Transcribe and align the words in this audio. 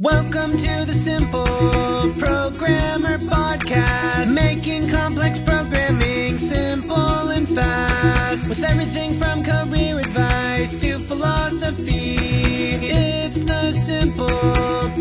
Welcome 0.00 0.52
to 0.52 0.84
the 0.86 0.94
Simple 0.94 1.42
Programmer 1.44 3.18
Podcast, 3.18 4.32
making 4.32 4.88
complex 4.88 5.40
programming 5.40 6.38
simple 6.38 7.30
and 7.30 7.48
fast. 7.48 8.48
With 8.48 8.62
everything 8.62 9.18
from 9.18 9.42
career 9.42 9.98
advice 9.98 10.80
to 10.82 11.00
philosophy, 11.00 12.14
it's 12.14 13.42
the 13.42 13.72
Simple 13.72 14.28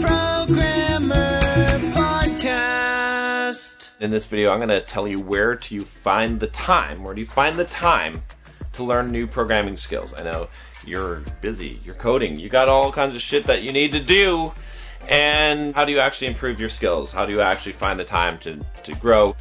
Programmer 0.02 1.42
Podcast. 1.94 3.90
In 4.00 4.10
this 4.10 4.26
video, 4.26 4.50
I'm 4.52 4.58
going 4.58 4.70
to 4.70 4.82
tell 4.82 5.08
you 5.08 5.20
where 5.20 5.54
do 5.54 5.76
you 5.76 5.82
find 5.82 6.40
the 6.40 6.48
time, 6.48 7.04
where 7.04 7.14
do 7.14 7.22
you 7.22 7.28
find 7.28 7.60
the 7.60 7.66
time 7.66 8.24
to 8.74 8.84
learn 8.84 9.12
new 9.12 9.28
programming 9.28 9.78
skills. 9.78 10.14
I 10.18 10.24
know 10.24 10.48
you're 10.86 11.18
busy, 11.42 11.82
you're 11.86 11.96
coding, 11.96 12.40
you 12.40 12.50
got 12.50 12.68
all 12.68 12.92
kinds 12.92 13.16
of 13.16 13.22
shit 13.22 13.44
that 13.46 13.62
you 13.62 13.72
need 13.72 13.92
to 13.92 14.00
do. 14.00 14.54
And 15.08 15.74
how 15.74 15.86
do 15.86 15.92
you 15.92 16.00
actually 16.00 16.28
improve 16.28 16.60
your 16.60 16.70
skills? 16.70 17.12
How 17.12 17.26
do 17.26 17.32
you 17.32 17.42
actually 17.42 17.72
find 17.74 18.00
the 18.00 18.04
time 18.04 18.38
to, 18.40 18.60
to 18.84 18.94
grow? 18.96 19.36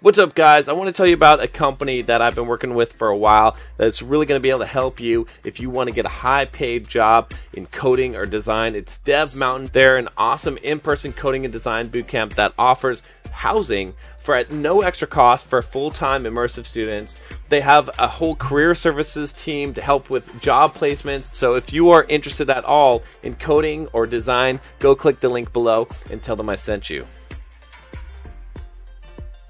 What's 0.00 0.18
up, 0.18 0.34
guys? 0.34 0.68
I 0.68 0.74
want 0.74 0.88
to 0.88 0.92
tell 0.92 1.06
you 1.06 1.14
about 1.14 1.42
a 1.42 1.48
company 1.48 2.02
that 2.02 2.20
I've 2.20 2.34
been 2.34 2.46
working 2.46 2.74
with 2.74 2.92
for 2.92 3.08
a 3.08 3.16
while 3.16 3.56
that's 3.78 4.02
really 4.02 4.26
going 4.26 4.38
to 4.38 4.42
be 4.42 4.50
able 4.50 4.58
to 4.58 4.66
help 4.66 5.00
you 5.00 5.26
if 5.44 5.58
you 5.60 5.70
want 5.70 5.88
to 5.88 5.94
get 5.94 6.04
a 6.04 6.10
high 6.10 6.44
paid 6.44 6.86
job 6.86 7.32
in 7.54 7.66
coding 7.66 8.14
or 8.14 8.26
design. 8.26 8.74
It's 8.74 8.98
Dev 8.98 9.34
Mountain. 9.34 9.70
They're 9.72 9.96
an 9.96 10.08
awesome 10.18 10.58
in 10.58 10.80
person 10.80 11.14
coding 11.14 11.46
and 11.46 11.52
design 11.52 11.88
bootcamp 11.88 12.34
that 12.34 12.52
offers 12.58 13.02
housing 13.30 13.94
for 14.18 14.34
at 14.34 14.50
no 14.50 14.82
extra 14.82 15.08
cost 15.08 15.46
for 15.46 15.62
full 15.62 15.90
time 15.90 16.24
immersive 16.24 16.66
students. 16.66 17.16
They 17.48 17.62
have 17.62 17.88
a 17.98 18.08
whole 18.08 18.34
career 18.34 18.74
services 18.74 19.32
team 19.32 19.72
to 19.74 19.80
help 19.80 20.10
with 20.10 20.38
job 20.40 20.74
placements. 20.74 21.32
So 21.32 21.54
if 21.54 21.72
you 21.72 21.90
are 21.90 22.04
interested 22.04 22.50
at 22.50 22.64
all 22.64 23.02
in 23.22 23.36
coding 23.36 23.86
or 23.94 24.06
design, 24.06 24.60
go 24.80 24.94
click 24.94 25.20
the 25.20 25.30
link 25.30 25.52
below 25.52 25.88
and 26.10 26.22
tell 26.22 26.36
them 26.36 26.50
I 26.50 26.56
sent 26.56 26.90
you. 26.90 27.06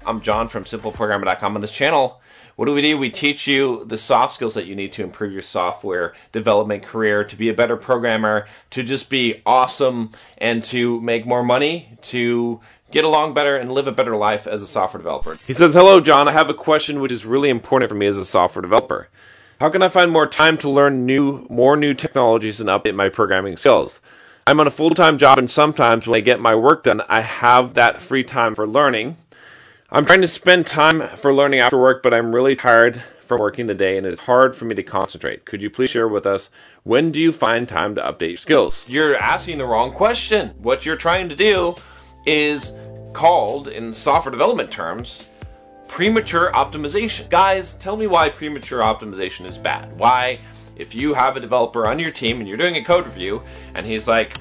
I'm 0.05 0.21
John 0.21 0.47
from 0.47 0.65
simpleprogrammer.com. 0.65 1.55
On 1.55 1.61
this 1.61 1.71
channel, 1.71 2.21
what 2.55 2.65
do 2.65 2.73
we 2.73 2.81
do? 2.81 2.97
We 2.97 3.09
teach 3.09 3.47
you 3.47 3.83
the 3.85 3.97
soft 3.97 4.35
skills 4.35 4.53
that 4.53 4.67
you 4.67 4.75
need 4.75 4.93
to 4.93 5.03
improve 5.03 5.33
your 5.33 5.41
software 5.41 6.13
development 6.31 6.83
career, 6.83 7.23
to 7.23 7.35
be 7.35 7.49
a 7.49 7.53
better 7.53 7.75
programmer, 7.75 8.45
to 8.69 8.83
just 8.83 9.09
be 9.09 9.41
awesome, 9.45 10.11
and 10.37 10.63
to 10.65 11.01
make 11.01 11.25
more 11.25 11.43
money, 11.43 11.97
to 12.03 12.61
get 12.91 13.03
along 13.03 13.33
better 13.33 13.57
and 13.57 13.71
live 13.71 13.87
a 13.87 13.91
better 13.91 14.15
life 14.15 14.45
as 14.45 14.61
a 14.61 14.67
software 14.67 15.01
developer. 15.01 15.37
He 15.47 15.53
says, 15.53 15.73
Hello, 15.73 15.99
John. 15.99 16.27
I 16.27 16.33
have 16.33 16.49
a 16.49 16.53
question 16.53 17.01
which 17.01 17.11
is 17.11 17.25
really 17.25 17.49
important 17.49 17.89
for 17.89 17.95
me 17.95 18.05
as 18.05 18.17
a 18.17 18.25
software 18.25 18.61
developer. 18.61 19.09
How 19.59 19.69
can 19.69 19.81
I 19.81 19.87
find 19.87 20.11
more 20.11 20.27
time 20.27 20.57
to 20.59 20.69
learn 20.69 21.05
new, 21.05 21.47
more 21.49 21.75
new 21.75 21.93
technologies 21.93 22.59
and 22.61 22.69
update 22.69 22.93
my 22.93 23.09
programming 23.09 23.57
skills? 23.57 24.01
I'm 24.47 24.59
on 24.59 24.67
a 24.67 24.71
full 24.71 24.91
time 24.91 25.17
job, 25.17 25.39
and 25.39 25.49
sometimes 25.49 26.05
when 26.05 26.17
I 26.17 26.21
get 26.21 26.39
my 26.39 26.53
work 26.53 26.83
done, 26.83 27.01
I 27.09 27.21
have 27.21 27.73
that 27.73 28.01
free 28.01 28.23
time 28.23 28.53
for 28.53 28.67
learning 28.67 29.17
I'm 29.91 30.03
trying 30.03 30.21
to 30.21 30.27
spend 30.27 30.65
time 30.65 31.07
for 31.09 31.31
learning 31.31 31.59
after 31.59 31.77
work, 31.77 32.01
but 32.01 32.11
I'm 32.11 32.33
really 32.33 32.55
tired 32.55 33.03
from 33.19 33.39
working 33.39 33.67
the 33.67 33.75
day 33.75 33.97
and 33.97 34.07
it's 34.07 34.21
hard 34.21 34.55
for 34.55 34.65
me 34.65 34.73
to 34.73 34.81
concentrate. 34.81 35.45
Could 35.45 35.61
you 35.61 35.69
please 35.69 35.91
share 35.91 36.07
with 36.07 36.25
us 36.25 36.49
when 36.81 37.11
do 37.11 37.19
you 37.19 37.31
find 37.31 37.69
time 37.69 37.93
to 37.93 38.01
update 38.01 38.29
your 38.29 38.37
skills? 38.37 38.83
You're 38.87 39.15
asking 39.15 39.59
the 39.59 39.65
wrong 39.65 39.91
question. 39.91 40.55
What 40.57 40.87
you're 40.87 40.95
trying 40.95 41.29
to 41.29 41.35
do 41.35 41.75
is 42.25 42.73
called 43.13 43.67
in 43.67 43.93
software 43.93 44.31
development 44.31 44.71
terms 44.71 45.29
premature 45.87 46.51
optimization. 46.53 47.29
Guys, 47.29 47.75
tell 47.75 47.95
me 47.95 48.07
why 48.07 48.29
premature 48.29 48.79
optimization 48.79 49.45
is 49.45 49.59
bad. 49.59 49.95
Why 49.99 50.39
if 50.75 50.95
you 50.95 51.13
have 51.13 51.37
a 51.37 51.39
developer 51.39 51.85
on 51.85 51.99
your 51.99 52.11
team 52.11 52.39
and 52.39 52.47
you're 52.49 52.57
doing 52.57 52.77
a 52.77 52.83
code 52.83 53.05
review 53.05 53.43
and 53.75 53.85
he's 53.85 54.07
like 54.07 54.35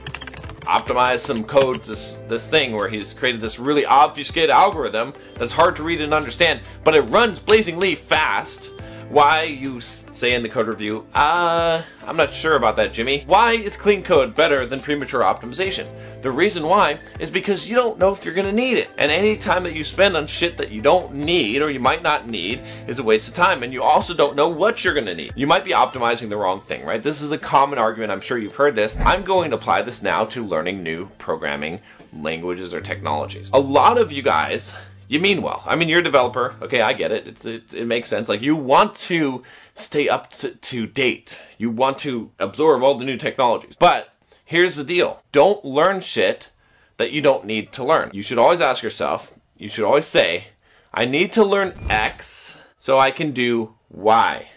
optimize 0.64 1.18
some 1.20 1.44
code 1.44 1.82
this 1.82 2.18
this 2.28 2.48
thing 2.48 2.72
where 2.72 2.88
he's 2.88 3.14
created 3.14 3.40
this 3.40 3.58
really 3.58 3.84
obfuscated 3.84 4.50
algorithm 4.50 5.12
that's 5.34 5.52
hard 5.52 5.76
to 5.76 5.82
read 5.82 6.00
and 6.00 6.14
understand, 6.14 6.60
but 6.82 6.94
it 6.94 7.02
runs 7.02 7.38
blazingly 7.38 7.94
fast. 7.94 8.70
Why 9.08 9.42
you 9.44 9.80
say 9.80 10.34
in 10.34 10.42
the 10.42 10.48
code 10.48 10.66
review, 10.66 11.06
uh, 11.14 11.82
I'm 12.06 12.16
not 12.16 12.32
sure 12.32 12.56
about 12.56 12.76
that, 12.76 12.92
Jimmy. 12.92 13.22
Why 13.26 13.52
is 13.52 13.76
clean 13.76 14.02
code 14.02 14.34
better 14.34 14.66
than 14.66 14.80
premature 14.80 15.22
optimization? 15.22 15.88
The 16.22 16.30
reason 16.30 16.64
why 16.64 16.98
is 17.20 17.30
because 17.30 17.68
you 17.68 17.76
don't 17.76 17.98
know 17.98 18.12
if 18.12 18.24
you're 18.24 18.34
gonna 18.34 18.50
need 18.50 18.78
it. 18.78 18.90
And 18.98 19.12
any 19.12 19.36
time 19.36 19.62
that 19.64 19.74
you 19.74 19.84
spend 19.84 20.16
on 20.16 20.26
shit 20.26 20.56
that 20.56 20.70
you 20.70 20.80
don't 20.80 21.14
need 21.14 21.62
or 21.62 21.70
you 21.70 21.80
might 21.80 22.02
not 22.02 22.26
need 22.26 22.62
is 22.88 22.98
a 22.98 23.02
waste 23.02 23.28
of 23.28 23.34
time. 23.34 23.62
And 23.62 23.72
you 23.72 23.82
also 23.82 24.14
don't 24.14 24.34
know 24.34 24.48
what 24.48 24.84
you're 24.84 24.94
gonna 24.94 25.14
need. 25.14 25.32
You 25.36 25.46
might 25.46 25.64
be 25.64 25.72
optimizing 25.72 26.28
the 26.28 26.36
wrong 26.36 26.60
thing, 26.62 26.84
right? 26.84 27.02
This 27.02 27.22
is 27.22 27.30
a 27.30 27.38
common 27.38 27.78
argument. 27.78 28.10
I'm 28.10 28.20
sure 28.20 28.38
you've 28.38 28.56
heard 28.56 28.74
this. 28.74 28.96
I'm 29.00 29.22
going 29.22 29.50
to 29.50 29.56
apply 29.56 29.82
this 29.82 30.02
now 30.02 30.24
to 30.26 30.44
learning 30.44 30.82
new 30.82 31.06
programming 31.18 31.80
languages 32.12 32.72
or 32.74 32.80
technologies. 32.80 33.50
A 33.52 33.60
lot 33.60 33.98
of 33.98 34.12
you 34.12 34.22
guys 34.22 34.74
you 35.08 35.20
mean 35.20 35.42
well. 35.42 35.62
I 35.66 35.76
mean, 35.76 35.88
you're 35.88 36.00
a 36.00 36.04
developer. 36.04 36.54
Okay, 36.62 36.80
I 36.80 36.92
get 36.92 37.12
it. 37.12 37.26
It's, 37.26 37.44
it, 37.44 37.74
it 37.74 37.86
makes 37.86 38.08
sense. 38.08 38.28
Like, 38.28 38.42
you 38.42 38.56
want 38.56 38.94
to 38.96 39.42
stay 39.74 40.08
up 40.08 40.30
to, 40.30 40.50
to 40.50 40.86
date, 40.86 41.40
you 41.58 41.70
want 41.70 41.98
to 42.00 42.30
absorb 42.38 42.82
all 42.82 42.94
the 42.94 43.04
new 43.04 43.16
technologies. 43.16 43.76
But 43.76 44.14
here's 44.44 44.76
the 44.76 44.84
deal 44.84 45.22
don't 45.32 45.64
learn 45.64 46.00
shit 46.00 46.50
that 46.96 47.12
you 47.12 47.20
don't 47.20 47.44
need 47.44 47.72
to 47.72 47.84
learn. 47.84 48.10
You 48.12 48.22
should 48.22 48.38
always 48.38 48.60
ask 48.60 48.82
yourself, 48.82 49.34
you 49.58 49.68
should 49.68 49.84
always 49.84 50.06
say, 50.06 50.48
I 50.92 51.06
need 51.06 51.32
to 51.32 51.44
learn 51.44 51.74
X 51.90 52.60
so 52.78 52.98
I 52.98 53.10
can 53.10 53.32
do 53.32 53.74
Y. 53.90 54.48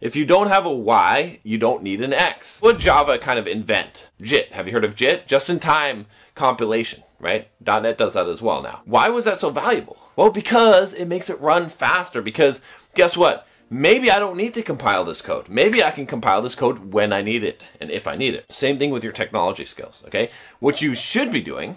If 0.00 0.14
you 0.14 0.24
don't 0.24 0.48
have 0.48 0.66
a 0.66 0.72
Y, 0.72 1.40
you 1.42 1.58
don't 1.58 1.82
need 1.82 2.00
an 2.00 2.12
X. 2.12 2.60
What 2.60 2.78
Java 2.78 3.18
kind 3.18 3.38
of 3.38 3.46
invent? 3.46 4.08
JIT. 4.20 4.52
Have 4.52 4.66
you 4.66 4.72
heard 4.72 4.84
of 4.84 4.94
JIT? 4.94 5.26
Just 5.26 5.50
in 5.50 5.58
time 5.58 6.06
compilation 6.34 7.02
right? 7.20 7.48
.NET 7.64 7.98
does 7.98 8.14
that 8.14 8.28
as 8.28 8.42
well 8.42 8.62
now. 8.62 8.82
Why 8.84 9.08
was 9.08 9.24
that 9.24 9.40
so 9.40 9.50
valuable? 9.50 9.96
Well, 10.16 10.30
because 10.30 10.94
it 10.94 11.06
makes 11.06 11.30
it 11.30 11.40
run 11.40 11.68
faster. 11.68 12.22
Because 12.22 12.60
guess 12.94 13.16
what? 13.16 13.46
Maybe 13.68 14.10
I 14.10 14.20
don't 14.20 14.36
need 14.36 14.54
to 14.54 14.62
compile 14.62 15.04
this 15.04 15.20
code. 15.20 15.48
Maybe 15.48 15.82
I 15.82 15.90
can 15.90 16.06
compile 16.06 16.40
this 16.40 16.54
code 16.54 16.92
when 16.92 17.12
I 17.12 17.22
need 17.22 17.42
it 17.42 17.66
and 17.80 17.90
if 17.90 18.06
I 18.06 18.14
need 18.14 18.34
it. 18.34 18.50
Same 18.50 18.78
thing 18.78 18.90
with 18.90 19.02
your 19.02 19.12
technology 19.12 19.64
skills, 19.64 20.04
okay? 20.06 20.30
What 20.60 20.80
you 20.80 20.94
should 20.94 21.32
be 21.32 21.40
doing 21.40 21.76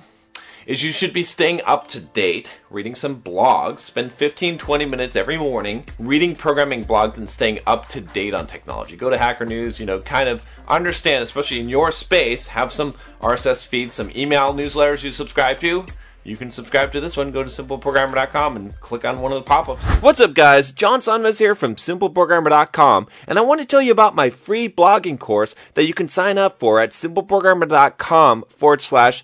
is 0.69 0.83
you 0.83 0.91
should 0.91 1.11
be 1.11 1.23
staying 1.23 1.59
up 1.65 1.87
to 1.87 1.99
date, 1.99 2.59
reading 2.69 2.93
some 2.93 3.19
blogs, 3.19 3.79
spend 3.79 4.11
15, 4.11 4.59
20 4.59 4.85
minutes 4.85 5.15
every 5.15 5.35
morning 5.35 5.83
reading 5.97 6.35
programming 6.35 6.85
blogs 6.85 7.17
and 7.17 7.27
staying 7.27 7.57
up 7.65 7.89
to 7.89 7.99
date 7.99 8.35
on 8.35 8.45
technology. 8.45 8.95
Go 8.95 9.09
to 9.09 9.17
Hacker 9.17 9.47
News, 9.47 9.79
you 9.79 9.87
know, 9.87 9.99
kind 9.99 10.29
of 10.29 10.45
understand, 10.67 11.23
especially 11.23 11.59
in 11.59 11.69
your 11.69 11.91
space, 11.91 12.45
have 12.45 12.71
some 12.71 12.93
RSS 13.19 13.65
feeds, 13.65 13.95
some 13.95 14.11
email 14.15 14.53
newsletters 14.53 15.03
you 15.03 15.11
subscribe 15.11 15.59
to 15.61 15.87
you 16.23 16.37
can 16.37 16.51
subscribe 16.51 16.91
to 16.91 16.99
this 16.99 17.17
one. 17.17 17.31
Go 17.31 17.43
to 17.43 17.49
simpleprogrammer.com 17.49 18.55
and 18.55 18.79
click 18.81 19.05
on 19.05 19.21
one 19.21 19.31
of 19.31 19.37
the 19.37 19.43
pop-ups. 19.43 19.83
What's 20.01 20.21
up, 20.21 20.35
guys? 20.35 20.71
John 20.71 20.99
Sonmez 20.99 21.39
here 21.39 21.55
from 21.55 21.75
simpleprogrammer.com, 21.75 23.07
and 23.25 23.39
I 23.39 23.41
want 23.41 23.61
to 23.61 23.65
tell 23.65 23.81
you 23.81 23.91
about 23.91 24.15
my 24.15 24.29
free 24.29 24.69
blogging 24.69 25.17
course 25.17 25.55
that 25.73 25.87
you 25.87 25.93
can 25.93 26.09
sign 26.09 26.37
up 26.37 26.59
for 26.59 26.79
at 26.79 26.91
simpleprogrammer.com 26.91 28.45
forward 28.49 28.81
slash 28.81 29.23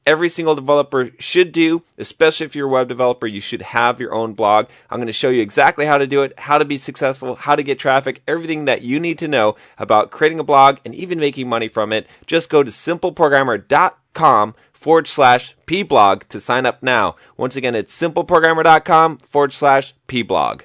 every 0.05 0.29
single 0.29 0.55
developer 0.55 1.11
should 1.19 1.51
do, 1.51 1.83
especially 1.97 2.45
if 2.45 2.55
you're 2.55 2.67
a 2.67 2.71
web 2.71 2.87
developer, 2.87 3.27
you 3.27 3.41
should 3.41 3.61
have 3.61 3.99
your 3.99 4.13
own 4.13 4.33
blog. 4.33 4.67
I'm 4.89 4.97
going 4.97 5.07
to 5.07 5.13
show 5.13 5.29
you 5.29 5.41
exactly 5.41 5.85
how 5.85 5.97
to 5.97 6.07
do 6.07 6.21
it, 6.23 6.37
how 6.39 6.57
to 6.57 6.65
be 6.65 6.77
successful, 6.77 7.35
how 7.35 7.55
to 7.55 7.63
get 7.63 7.79
traffic, 7.79 8.21
everything 8.27 8.65
that 8.65 8.81
you 8.81 8.99
need 8.99 9.19
to 9.19 9.27
know 9.27 9.55
about 9.77 10.11
creating 10.11 10.39
a 10.39 10.43
blog 10.43 10.77
and 10.83 10.95
even 10.95 11.19
making 11.19 11.49
money 11.49 11.67
from 11.67 11.93
it. 11.93 12.07
Just 12.25 12.49
go 12.49 12.63
to 12.63 12.71
simpleprogrammer.com 12.71 14.55
forward 14.73 15.07
slash 15.07 15.55
pblog 15.67 16.27
to 16.29 16.39
sign 16.39 16.65
up 16.65 16.81
now. 16.81 17.15
Once 17.37 17.55
again, 17.55 17.75
it's 17.75 17.95
simpleprogrammer.com 17.95 19.17
forward 19.17 19.53
slash 19.53 19.93
pblog 20.07 20.61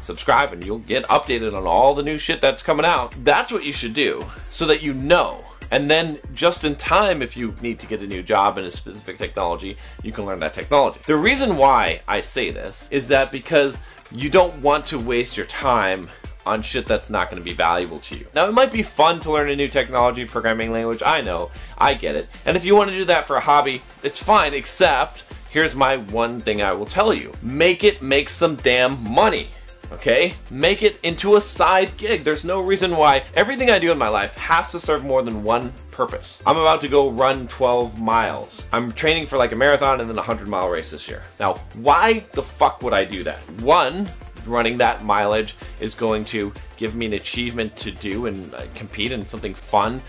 subscribe 0.00 0.54
and 0.54 0.64
you'll 0.64 0.78
get 0.78 1.04
updated 1.08 1.54
on 1.54 1.66
all 1.66 1.94
the 1.94 2.02
new 2.02 2.16
shit 2.16 2.40
that's 2.40 2.62
coming 2.62 2.86
out. 2.86 3.12
That's 3.24 3.52
what 3.52 3.64
you 3.64 3.74
should 3.74 3.92
do 3.92 4.24
so 4.48 4.64
that 4.64 4.82
you 4.82 4.94
know 4.94 5.44
and 5.70 5.90
then, 5.90 6.18
just 6.34 6.64
in 6.64 6.76
time, 6.76 7.20
if 7.22 7.36
you 7.36 7.54
need 7.60 7.78
to 7.80 7.86
get 7.86 8.02
a 8.02 8.06
new 8.06 8.22
job 8.22 8.58
in 8.58 8.64
a 8.64 8.70
specific 8.70 9.18
technology, 9.18 9.76
you 10.02 10.12
can 10.12 10.24
learn 10.24 10.40
that 10.40 10.54
technology. 10.54 11.00
The 11.06 11.16
reason 11.16 11.56
why 11.56 12.00
I 12.08 12.20
say 12.22 12.50
this 12.50 12.88
is 12.90 13.08
that 13.08 13.30
because 13.30 13.78
you 14.10 14.30
don't 14.30 14.56
want 14.62 14.86
to 14.86 14.98
waste 14.98 15.36
your 15.36 15.46
time 15.46 16.08
on 16.46 16.62
shit 16.62 16.86
that's 16.86 17.10
not 17.10 17.28
going 17.28 17.40
to 17.40 17.44
be 17.44 17.52
valuable 17.52 18.00
to 18.00 18.16
you. 18.16 18.26
Now, 18.34 18.48
it 18.48 18.52
might 18.52 18.72
be 18.72 18.82
fun 18.82 19.20
to 19.20 19.30
learn 19.30 19.50
a 19.50 19.56
new 19.56 19.68
technology, 19.68 20.24
programming 20.24 20.72
language. 20.72 21.02
I 21.04 21.20
know, 21.20 21.50
I 21.76 21.92
get 21.92 22.16
it. 22.16 22.28
And 22.46 22.56
if 22.56 22.64
you 22.64 22.74
want 22.74 22.88
to 22.88 22.96
do 22.96 23.04
that 23.04 23.26
for 23.26 23.36
a 23.36 23.40
hobby, 23.40 23.82
it's 24.02 24.22
fine, 24.22 24.54
except 24.54 25.22
here's 25.50 25.74
my 25.74 25.98
one 25.98 26.40
thing 26.40 26.62
I 26.62 26.72
will 26.72 26.86
tell 26.86 27.12
you 27.12 27.32
make 27.42 27.84
it 27.84 28.02
make 28.02 28.28
some 28.28 28.56
damn 28.56 29.02
money. 29.02 29.50
Okay? 29.92 30.34
Make 30.50 30.82
it 30.82 30.98
into 31.02 31.36
a 31.36 31.40
side 31.40 31.96
gig. 31.96 32.24
There's 32.24 32.44
no 32.44 32.60
reason 32.60 32.96
why 32.96 33.24
everything 33.34 33.70
I 33.70 33.78
do 33.78 33.92
in 33.92 33.98
my 33.98 34.08
life 34.08 34.34
has 34.36 34.70
to 34.72 34.80
serve 34.80 35.04
more 35.04 35.22
than 35.22 35.42
one 35.42 35.72
purpose. 35.90 36.42
I'm 36.46 36.56
about 36.56 36.80
to 36.82 36.88
go 36.88 37.10
run 37.10 37.48
12 37.48 38.00
miles. 38.00 38.64
I'm 38.72 38.92
training 38.92 39.26
for 39.26 39.36
like 39.36 39.52
a 39.52 39.56
marathon 39.56 40.00
and 40.00 40.08
then 40.08 40.16
a 40.16 40.20
100 40.20 40.48
mile 40.48 40.68
race 40.68 40.90
this 40.90 41.08
year. 41.08 41.22
Now, 41.40 41.54
why 41.74 42.24
the 42.32 42.42
fuck 42.42 42.82
would 42.82 42.92
I 42.94 43.04
do 43.04 43.24
that? 43.24 43.38
One, 43.60 44.08
running 44.46 44.78
that 44.78 45.04
mileage 45.04 45.56
is 45.80 45.94
going 45.94 46.24
to 46.26 46.52
give 46.76 46.94
me 46.94 47.06
an 47.06 47.14
achievement 47.14 47.76
to 47.78 47.90
do 47.90 48.26
and 48.26 48.54
uh, 48.54 48.62
compete 48.74 49.12
in 49.12 49.26
something 49.26 49.54
fun. 49.54 50.00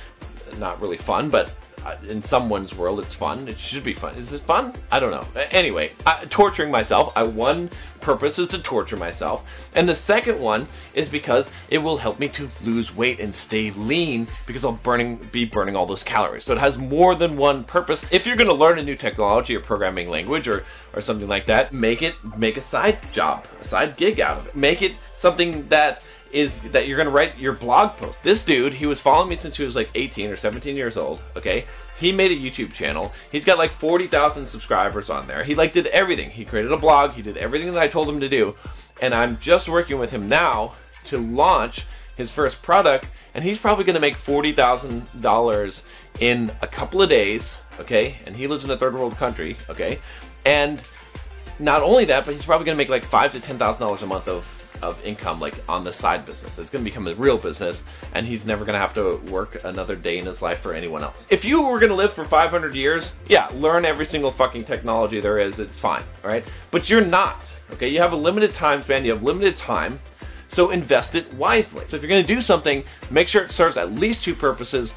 Not 0.58 0.82
really 0.82 0.98
fun, 0.98 1.30
but 1.30 1.54
in 2.08 2.22
someone's 2.22 2.76
world 2.76 3.00
it's 3.00 3.14
fun. 3.14 3.48
It 3.48 3.60
should 3.60 3.84
be 3.84 3.94
fun. 3.94 4.16
Is 4.16 4.34
it 4.34 4.42
fun? 4.42 4.74
I 4.92 5.00
don't 5.00 5.12
know. 5.12 5.26
Anyway 5.52 5.92
uh, 6.06 6.26
torturing 6.30 6.72
myself. 6.72 7.14
I 7.16 7.24
one 7.24 7.70
purpose 8.02 8.40
is 8.40 8.48
to 8.50 8.60
torture 8.60 8.98
myself. 8.98 9.50
And 9.76 9.88
the 9.88 9.96
second 9.96 10.40
one 10.40 10.68
is 10.94 11.10
because 11.10 11.50
it 11.70 11.78
will 11.80 11.98
help 11.98 12.20
me 12.20 12.30
to 12.30 12.50
lose 12.64 12.96
weight 12.96 13.20
and 13.20 13.36
stay 13.36 13.72
lean 13.72 14.28
because 14.46 14.64
i'll 14.64 14.72
burning 14.72 15.18
be 15.32 15.46
burning 15.46 15.76
all 15.76 15.86
those 15.86 16.04
calories. 16.04 16.44
So 16.44 16.54
it 16.54 16.60
has 16.60 16.78
more 16.78 17.16
than 17.16 17.38
one 17.38 17.64
purpose. 17.64 18.06
If 18.12 18.26
you're 18.26 18.36
going 18.36 18.50
to 18.50 18.56
learn 18.56 18.80
a 18.80 18.84
new 18.84 18.96
technology 18.96 19.56
or 19.56 19.60
programming 19.60 20.10
language 20.10 20.48
or 20.48 20.66
or 20.94 21.02
something 21.02 21.28
like 21.28 21.46
that 21.46 21.72
make 21.72 22.02
it 22.02 22.16
make 22.38 22.58
a 22.58 22.62
side 22.62 23.00
job 23.12 23.46
a 23.62 23.64
side 23.64 23.98
gig 23.98 24.20
out 24.20 24.38
of 24.38 24.48
it. 24.48 24.56
Make 24.56 24.82
it 24.82 24.94
something 25.14 25.68
that 25.70 26.04
is 26.32 26.60
that 26.60 26.88
you're 26.88 26.98
gonna 26.98 27.10
write 27.10 27.38
your 27.38 27.54
blog 27.54 27.98
post. 27.98 28.18
This 28.24 28.44
dude, 28.44 28.74
he 28.74 28.86
was 28.86 29.00
following 29.00 29.30
me 29.30 29.36
since 29.36 29.58
he 29.58 29.64
was 29.64 29.76
like 29.76 29.90
18 29.96 30.30
or 30.30 30.36
17 30.36 30.76
years 30.76 30.98
old. 30.98 31.20
Okay, 31.36 31.66
he 31.98 32.12
made 32.12 32.32
a 32.32 32.36
YouTube 32.36 32.74
channel. 32.74 33.14
He's 33.32 33.46
got 33.46 33.58
like 33.58 33.72
40,000 33.72 34.48
subscribers 34.48 35.10
on 35.10 35.28
there. 35.28 35.44
He 35.44 35.56
like 35.56 35.74
did 35.74 35.88
everything. 35.88 36.30
He 36.30 36.46
created 36.46 36.72
a 36.72 36.78
blog. 36.78 37.12
He 37.12 37.22
did 37.22 37.38
everything 37.38 37.74
that 37.74 37.82
I 37.82 37.88
told 37.88 38.10
him 38.10 38.20
to 38.20 38.30
do, 38.30 38.56
and 39.02 39.14
I'm 39.14 39.40
just 39.40 39.68
working 39.68 39.98
with 39.98 40.12
him 40.12 40.30
now 40.30 40.74
to 41.06 41.18
launch 41.18 41.86
his 42.16 42.32
first 42.32 42.62
product. 42.62 43.08
And 43.34 43.44
he's 43.44 43.58
probably 43.58 43.84
gonna 43.84 44.00
make 44.00 44.18
forty 44.18 44.52
thousand 44.52 45.08
dollars 45.22 45.84
in 46.20 46.52
a 46.62 46.68
couple 46.68 47.02
of 47.02 47.10
days. 47.10 47.60
Okay, 47.80 48.18
and 48.26 48.36
he 48.36 48.48
lives 48.48 48.66
in 48.66 48.72
a 48.72 48.78
third 48.78 48.94
world 48.94 49.16
country. 49.18 49.58
Okay, 49.70 50.00
and 50.46 50.84
not 51.60 51.82
only 51.82 52.06
that, 52.06 52.26
but 52.26 52.34
he's 52.34 52.46
probably 52.46 52.66
gonna 52.66 52.78
make 52.78 52.90
like 52.90 53.06
five 53.06 53.32
to 53.32 53.40
ten 53.40 53.58
thousand 53.58 53.82
dollars 53.82 54.02
a 54.02 54.08
month 54.08 54.28
of 54.28 54.59
of 54.82 55.04
income 55.06 55.40
like 55.40 55.56
on 55.68 55.84
the 55.84 55.94
side 55.94 56.26
business. 56.26 56.58
It's 56.60 56.70
going 56.70 56.84
to 56.84 56.90
become 56.90 57.08
a 57.08 57.16
real 57.16 57.38
business 57.38 57.84
and 58.14 58.26
he's 58.26 58.46
never 58.46 58.66
going 58.66 58.76
to 58.76 58.80
have 58.80 58.94
to 58.96 59.18
work 59.32 59.64
another 59.64 59.96
day 59.96 60.18
in 60.18 60.26
his 60.26 60.42
life 60.42 60.60
for 60.60 60.74
anyone 60.74 61.04
else. 61.04 61.26
If 61.30 61.46
you 61.46 61.62
were 61.62 61.80
going 61.80 61.90
to 61.90 61.96
live 61.96 62.14
for 62.14 62.26
500 62.26 62.76
years, 62.76 63.14
yeah, 63.28 63.50
learn 63.54 63.86
every 63.86 64.06
single 64.06 64.32
fucking 64.32 64.66
technology 64.66 65.20
there 65.20 65.38
is. 65.38 65.60
It's 65.60 65.80
fine, 65.80 66.04
all 66.24 66.30
right? 66.30 66.46
But 66.72 66.90
you're 66.90 67.06
not. 67.06 67.44
Okay? 67.74 67.88
You 67.88 68.00
have 68.00 68.14
a 68.14 68.18
limited 68.18 68.54
time 68.54 68.84
span, 68.84 69.06
you 69.06 69.12
have 69.12 69.24
limited 69.24 69.58
time. 69.58 70.00
So 70.48 70.72
invest 70.72 71.14
it 71.14 71.32
wisely. 71.36 71.86
So 71.88 71.96
if 71.96 72.02
you're 72.02 72.10
going 72.10 72.26
to 72.26 72.36
do 72.36 72.42
something, 72.42 72.84
make 73.12 73.28
sure 73.28 73.44
it 73.44 73.52
serves 73.52 73.78
at 73.78 73.92
least 73.92 74.24
two 74.24 74.34
purposes 74.34 74.96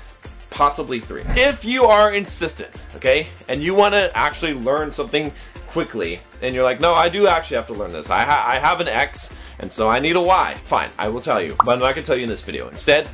possibly 0.52 1.00
three. 1.00 1.22
If 1.28 1.64
you 1.64 1.84
are 1.84 2.12
insistent, 2.12 2.70
okay, 2.94 3.26
and 3.48 3.62
you 3.62 3.74
want 3.74 3.94
to 3.94 4.16
actually 4.16 4.54
learn 4.54 4.92
something 4.92 5.32
quickly, 5.72 6.20
and 6.42 6.54
you're 6.54 6.64
like, 6.64 6.80
no, 6.80 6.92
I 6.92 7.08
do 7.08 7.26
actually 7.26 7.56
have 7.56 7.66
to 7.68 7.72
learn 7.72 7.92
this. 7.92 8.10
I, 8.10 8.24
ha- 8.24 8.44
I 8.46 8.58
have 8.58 8.80
an 8.80 8.88
X, 8.88 9.32
and 9.58 9.72
so 9.72 9.88
I 9.88 10.00
need 10.00 10.16
a 10.16 10.20
Y. 10.20 10.54
Fine, 10.66 10.90
I 10.98 11.08
will 11.08 11.22
tell 11.22 11.42
you, 11.42 11.56
but 11.64 11.72
I'm 11.72 11.78
not 11.78 11.94
going 11.94 12.04
to 12.04 12.06
tell 12.06 12.16
you 12.16 12.24
in 12.24 12.28
this 12.28 12.42
video. 12.42 12.68
Instead, 12.68 13.08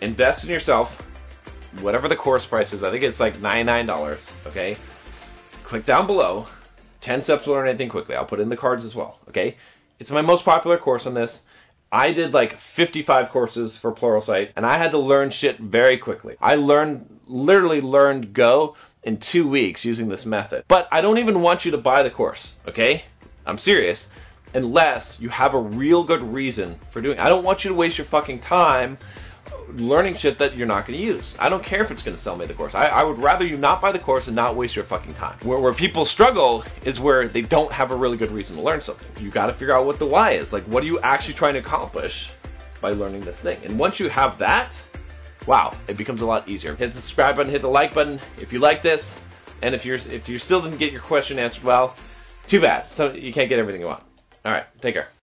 invest 0.00 0.42
in 0.42 0.50
yourself, 0.50 1.00
whatever 1.80 2.08
the 2.08 2.16
course 2.16 2.44
price 2.44 2.72
is. 2.72 2.82
I 2.82 2.90
think 2.90 3.04
it's 3.04 3.20
like 3.20 3.36
$99, 3.36 4.18
okay? 4.48 4.76
Click 5.62 5.86
down 5.86 6.08
below, 6.08 6.46
10 7.00 7.22
steps 7.22 7.44
to 7.44 7.52
learn 7.52 7.68
anything 7.68 7.88
quickly. 7.88 8.16
I'll 8.16 8.24
put 8.24 8.40
in 8.40 8.48
the 8.48 8.56
cards 8.56 8.84
as 8.84 8.96
well, 8.96 9.20
okay? 9.28 9.56
It's 10.00 10.10
my 10.10 10.20
most 10.20 10.44
popular 10.44 10.78
course 10.78 11.06
on 11.06 11.14
this. 11.14 11.42
I 11.92 12.12
did 12.12 12.34
like 12.34 12.58
55 12.58 13.30
courses 13.30 13.76
for 13.76 13.92
Pluralsight, 13.92 14.50
and 14.56 14.66
I 14.66 14.78
had 14.78 14.90
to 14.90 14.98
learn 14.98 15.30
shit 15.30 15.60
very 15.60 15.96
quickly. 15.96 16.34
I 16.40 16.56
learned, 16.56 17.20
literally 17.28 17.80
learned 17.80 18.32
Go 18.32 18.74
in 19.04 19.18
two 19.18 19.46
weeks 19.46 19.84
using 19.84 20.08
this 20.08 20.26
method. 20.26 20.64
But 20.68 20.88
I 20.90 21.00
don't 21.00 21.18
even 21.18 21.42
want 21.42 21.64
you 21.64 21.70
to 21.70 21.78
buy 21.78 22.02
the 22.02 22.10
course, 22.10 22.54
okay? 22.66 23.04
I'm 23.46 23.58
serious. 23.58 24.08
Unless 24.54 25.20
you 25.20 25.28
have 25.28 25.54
a 25.54 25.58
real 25.58 26.04
good 26.04 26.22
reason 26.22 26.78
for 26.90 27.00
doing 27.00 27.18
it. 27.18 27.20
I 27.20 27.28
don't 27.28 27.44
want 27.44 27.64
you 27.64 27.68
to 27.68 27.74
waste 27.74 27.98
your 27.98 28.06
fucking 28.06 28.40
time 28.40 28.98
learning 29.76 30.16
shit 30.16 30.38
that 30.38 30.56
you're 30.56 30.66
not 30.66 30.86
going 30.86 30.98
to 30.98 31.04
use. 31.04 31.34
I 31.38 31.48
don't 31.48 31.62
care 31.62 31.82
if 31.82 31.90
it's 31.90 32.02
going 32.02 32.16
to 32.16 32.22
sell 32.22 32.36
me 32.36 32.46
the 32.46 32.54
course. 32.54 32.74
I, 32.74 32.86
I, 32.86 33.02
would 33.02 33.18
rather 33.18 33.44
you 33.44 33.56
not 33.56 33.80
buy 33.80 33.92
the 33.92 33.98
course 33.98 34.26
and 34.26 34.36
not 34.36 34.56
waste 34.56 34.76
your 34.76 34.84
fucking 34.84 35.14
time. 35.14 35.36
Where, 35.42 35.58
where 35.58 35.74
people 35.74 36.04
struggle 36.04 36.64
is 36.84 37.00
where 37.00 37.28
they 37.28 37.42
don't 37.42 37.72
have 37.72 37.90
a 37.90 37.96
really 37.96 38.16
good 38.16 38.30
reason 38.30 38.56
to 38.56 38.62
learn 38.62 38.80
something. 38.80 39.06
You 39.22 39.30
got 39.30 39.46
to 39.46 39.52
figure 39.52 39.74
out 39.74 39.86
what 39.86 39.98
the 39.98 40.06
why 40.06 40.32
is. 40.32 40.52
Like, 40.52 40.64
what 40.64 40.82
are 40.82 40.86
you 40.86 41.00
actually 41.00 41.34
trying 41.34 41.54
to 41.54 41.60
accomplish 41.60 42.30
by 42.80 42.90
learning 42.90 43.22
this 43.22 43.38
thing? 43.38 43.58
And 43.64 43.78
once 43.78 43.98
you 43.98 44.08
have 44.08 44.38
that, 44.38 44.72
wow, 45.46 45.74
it 45.88 45.96
becomes 45.96 46.22
a 46.22 46.26
lot 46.26 46.48
easier. 46.48 46.74
Hit 46.74 46.92
the 46.92 47.00
subscribe 47.00 47.36
button, 47.36 47.50
hit 47.50 47.62
the 47.62 47.68
like 47.68 47.94
button 47.94 48.20
if 48.40 48.52
you 48.52 48.58
like 48.58 48.82
this, 48.82 49.14
and 49.62 49.74
if 49.74 49.84
you're 49.84 49.96
if 49.96 50.28
you 50.28 50.38
still 50.38 50.60
didn't 50.60 50.78
get 50.78 50.92
your 50.92 51.02
question 51.02 51.38
answered 51.38 51.64
well, 51.64 51.96
too 52.46 52.60
bad. 52.60 52.90
So 52.90 53.12
you 53.12 53.32
can't 53.32 53.48
get 53.48 53.58
everything 53.58 53.80
you 53.80 53.86
want. 53.86 54.02
All 54.44 54.52
right, 54.52 54.66
take 54.80 54.94
care. 54.94 55.08